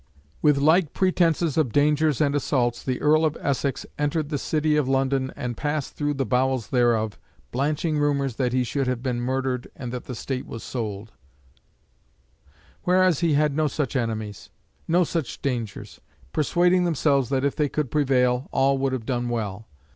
With 0.41 0.57
like 0.57 0.93
pretences 0.93 1.57
of 1.57 1.71
dangers 1.71 2.21
and 2.21 2.33
assaults 2.33 2.81
the 2.81 2.99
Earl 2.99 3.23
of 3.23 3.37
Essex 3.39 3.85
entered 3.99 4.29
the 4.29 4.39
City 4.39 4.75
of 4.75 4.87
London 4.89 5.31
and 5.35 5.55
passed 5.55 5.93
through 5.95 6.15
the 6.15 6.25
bowels 6.25 6.69
thereof, 6.69 7.19
blanching 7.51 7.99
rumours 7.99 8.37
that 8.37 8.51
he 8.51 8.63
should 8.63 8.87
have 8.87 9.03
been 9.03 9.21
murdered 9.21 9.67
and 9.75 9.91
that 9.91 10.05
the 10.05 10.15
State 10.15 10.47
was 10.47 10.63
sold; 10.63 11.11
whereas 12.81 13.19
he 13.19 13.33
had 13.35 13.55
no 13.55 13.67
such 13.67 13.95
enemies, 13.95 14.49
no 14.87 15.03
such 15.03 15.39
dangers: 15.43 16.01
persuading 16.33 16.83
themselves 16.83 17.29
that 17.29 17.45
if 17.45 17.55
they 17.55 17.69
could 17.69 17.91
prevail 17.91 18.49
all 18.51 18.79
would 18.79 18.93
have 18.93 19.05
done 19.05 19.29
well. 19.29 19.67